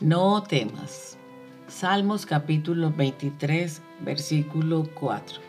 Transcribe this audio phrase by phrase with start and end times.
[0.00, 1.16] No temas.
[1.68, 5.40] Salmos capítulo 23, versículo 4.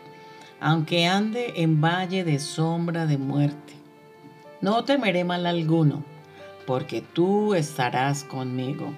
[0.58, 3.74] Aunque ande en valle de sombra de muerte,
[4.62, 6.02] no temeré mal alguno,
[6.66, 8.94] porque tú estarás conmigo.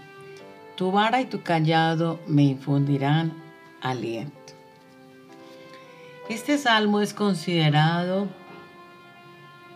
[0.77, 3.33] Tu vara y tu callado me infundirán
[3.83, 4.55] aliento.
[6.29, 8.29] Este salmo es considerado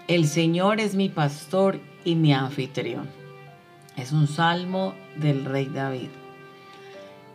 [0.07, 3.24] El Señor es mi pastor y mi anfitrión.
[3.97, 6.09] Es un salmo del rey David.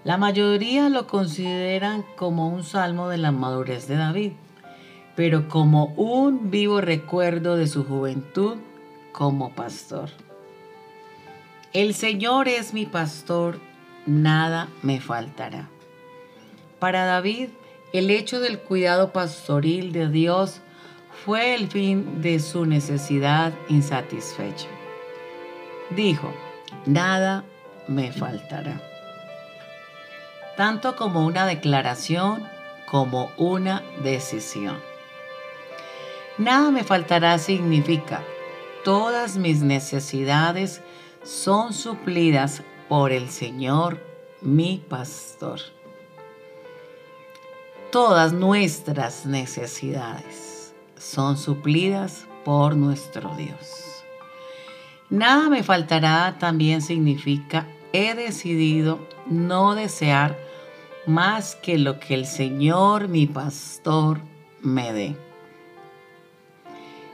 [0.03, 4.31] La mayoría lo consideran como un salmo de la madurez de David,
[5.15, 8.57] pero como un vivo recuerdo de su juventud
[9.11, 10.09] como pastor.
[11.73, 13.59] El Señor es mi pastor,
[14.05, 15.69] nada me faltará.
[16.79, 17.49] Para David,
[17.93, 20.61] el hecho del cuidado pastoril de Dios
[21.25, 24.67] fue el fin de su necesidad insatisfecha.
[25.89, 26.31] Dijo,
[26.85, 27.43] nada
[27.87, 28.81] me faltará.
[30.57, 32.47] Tanto como una declaración
[32.89, 34.77] como una decisión.
[36.37, 38.23] Nada me faltará significa,
[38.83, 40.81] todas mis necesidades
[41.23, 43.99] son suplidas por el Señor,
[44.41, 45.59] mi pastor.
[47.91, 53.88] Todas nuestras necesidades son suplidas por nuestro Dios.
[55.09, 60.37] Nada me faltará también significa he decidido no desear
[61.07, 64.21] más que lo que el Señor mi pastor
[64.61, 65.17] me dé.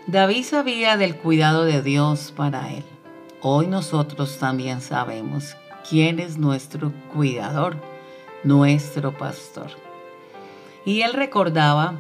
[0.07, 2.83] David sabía del cuidado de Dios para él.
[3.41, 5.55] Hoy nosotros también sabemos
[5.89, 7.77] quién es nuestro cuidador,
[8.43, 9.67] nuestro pastor.
[10.85, 11.95] Y él recordaba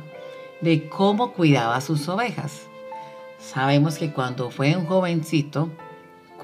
[0.59, 2.67] de cómo cuidaba sus ovejas.
[3.39, 5.69] Sabemos que cuando fue un jovencito,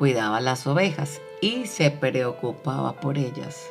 [0.02, 3.70] cuidaba las ovejas y se preocupaba por ellas.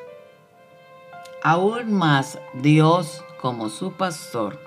[1.43, 4.61] Aún más Dios como su pastor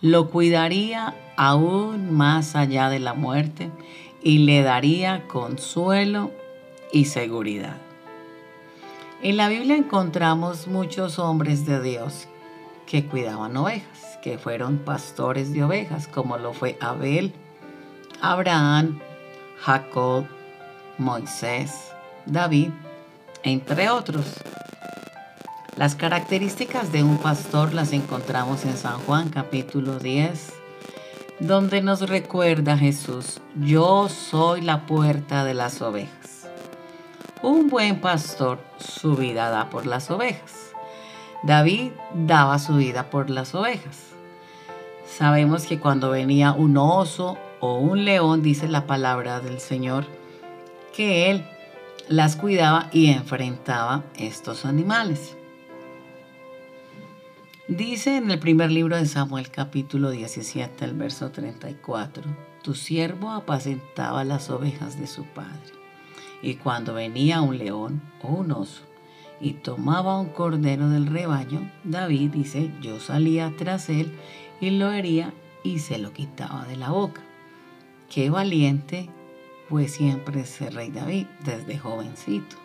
[0.00, 3.70] lo cuidaría aún más allá de la muerte
[4.24, 6.32] y le daría consuelo
[6.92, 7.76] y seguridad.
[9.22, 12.26] En la Biblia encontramos muchos hombres de Dios
[12.86, 17.32] que cuidaban ovejas, que fueron pastores de ovejas, como lo fue Abel,
[18.20, 18.98] Abraham,
[19.60, 20.26] Jacob,
[20.98, 21.92] Moisés,
[22.26, 22.70] David,
[23.44, 24.26] entre otros.
[25.76, 30.52] Las características de un pastor las encontramos en San Juan capítulo 10,
[31.38, 36.48] donde nos recuerda Jesús, yo soy la puerta de las ovejas.
[37.42, 40.72] Un buen pastor su vida da por las ovejas.
[41.44, 44.00] David daba su vida por las ovejas.
[45.06, 50.17] Sabemos que cuando venía un oso o un león, dice la palabra del Señor,
[50.98, 51.44] que él
[52.08, 55.36] las cuidaba y enfrentaba estos animales.
[57.68, 62.24] Dice en el primer libro de Samuel capítulo 17, el verso 34,
[62.64, 65.72] tu siervo apacentaba las ovejas de su padre.
[66.42, 68.82] Y cuando venía un león o un oso
[69.40, 74.18] y tomaba un cordero del rebaño, David dice, yo salía tras él
[74.60, 75.32] y lo hería
[75.62, 77.22] y se lo quitaba de la boca.
[78.10, 79.10] Qué valiente
[79.68, 82.56] fue siempre ese rey David desde jovencito.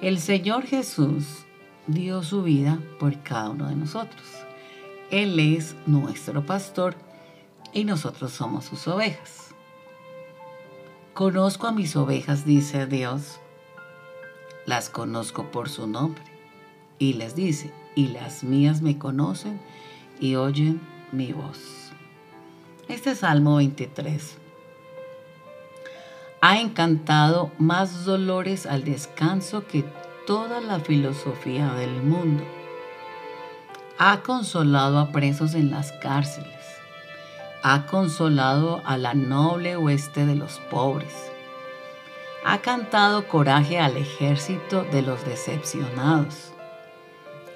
[0.00, 1.44] El Señor Jesús
[1.86, 4.22] dio su vida por cada uno de nosotros.
[5.10, 6.96] Él es nuestro pastor
[7.72, 9.54] y nosotros somos sus ovejas.
[11.14, 13.40] Conozco a mis ovejas, dice Dios.
[14.66, 16.22] Las conozco por su nombre.
[16.98, 19.60] Y les dice, y las mías me conocen
[20.18, 20.80] y oyen
[21.12, 21.92] mi voz.
[22.88, 24.45] Este es Salmo 23
[26.40, 29.84] ha encantado más dolores al descanso que
[30.26, 32.44] toda la filosofía del mundo.
[33.98, 36.52] Ha consolado a presos en las cárceles.
[37.62, 41.14] Ha consolado a la noble hueste de los pobres.
[42.44, 46.52] Ha cantado coraje al ejército de los decepcionados.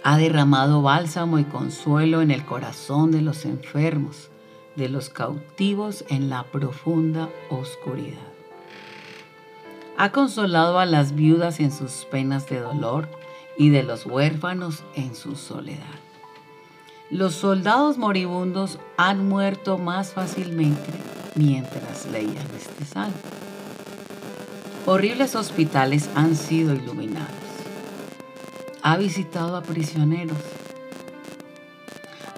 [0.03, 4.31] Ha derramado bálsamo y consuelo en el corazón de los enfermos,
[4.75, 8.30] de los cautivos en la profunda oscuridad.
[10.01, 13.07] Ha consolado a las viudas en sus penas de dolor
[13.59, 16.01] y de los huérfanos en su soledad.
[17.11, 20.91] Los soldados moribundos han muerto más fácilmente
[21.35, 23.13] mientras leían este salmo.
[24.87, 27.29] Horribles hospitales han sido iluminados.
[28.81, 30.39] Ha visitado a prisioneros.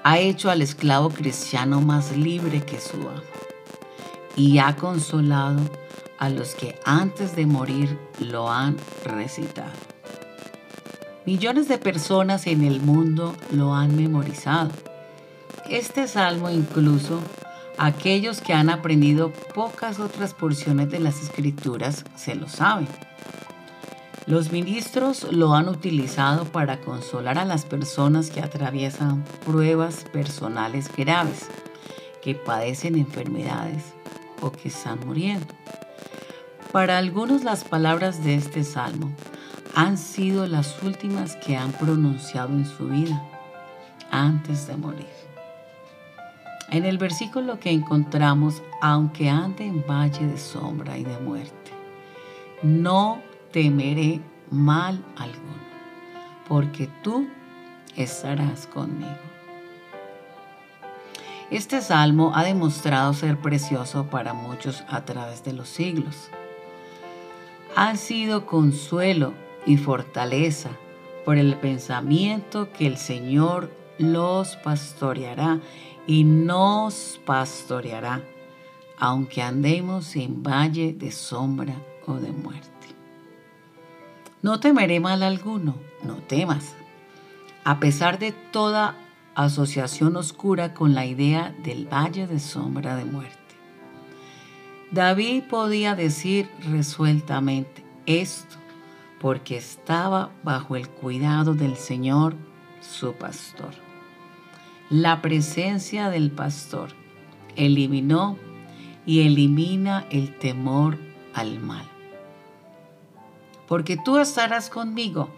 [0.03, 3.23] Ha hecho al esclavo cristiano más libre que su amo.
[4.35, 5.61] Y ha consolado
[6.19, 9.73] a los que antes de morir lo han recitado.
[11.25, 14.71] Millones de personas en el mundo lo han memorizado.
[15.71, 17.21] Este salmo incluso
[17.79, 22.89] aquellos que han aprendido pocas otras porciones de las escrituras se lo saben.
[24.27, 31.49] Los ministros lo han utilizado para consolar a las personas que atraviesan pruebas personales graves,
[32.23, 33.83] que padecen enfermedades
[34.41, 35.47] o que están muriendo.
[36.73, 39.13] Para algunos las palabras de este salmo
[39.75, 43.23] han sido las últimas que han pronunciado en su vida
[44.11, 45.07] antes de morir.
[46.71, 51.73] En el versículo que encontramos, aunque ande en valle de sombra y de muerte,
[52.63, 53.21] no
[53.53, 55.63] temeré mal alguno,
[56.49, 57.29] porque tú
[57.97, 59.11] estarás conmigo.
[61.51, 66.31] Este salmo ha demostrado ser precioso para muchos a través de los siglos.
[67.75, 69.33] Ha sido consuelo
[69.65, 70.71] y fortaleza
[71.25, 75.61] por el pensamiento que el Señor los pastoreará
[76.07, 78.23] y nos pastoreará,
[78.99, 81.75] aunque andemos en valle de sombra
[82.07, 82.69] o de muerte.
[84.43, 86.75] No temeré mal alguno, no temas.
[87.65, 88.97] A pesar de toda
[89.35, 93.42] asociación oscura con la idea del valle de sombra de muerte.
[94.93, 98.57] David podía decir resueltamente esto
[99.23, 102.35] porque estaba bajo el cuidado del Señor,
[102.83, 103.73] su pastor.
[104.91, 106.91] La presencia del pastor
[107.57, 108.37] eliminó
[109.07, 110.99] y elimina el temor
[111.33, 111.87] al mal.
[113.69, 115.31] Porque tú estarás conmigo.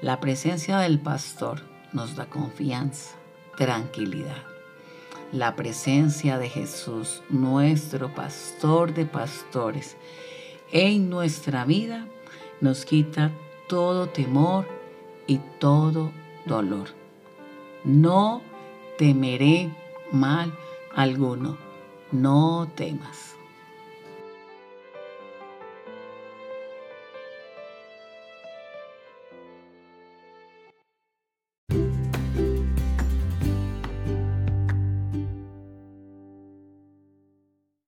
[0.00, 1.60] La presencia del pastor
[1.92, 3.16] nos da confianza,
[3.58, 4.51] tranquilidad.
[5.32, 9.96] La presencia de Jesús, nuestro pastor de pastores,
[10.72, 12.06] en nuestra vida
[12.60, 13.32] nos quita
[13.66, 14.66] todo temor
[15.26, 16.12] y todo
[16.44, 16.88] dolor.
[17.82, 18.42] No
[18.98, 19.74] temeré
[20.10, 20.52] mal
[20.94, 21.56] alguno,
[22.10, 23.31] no temas.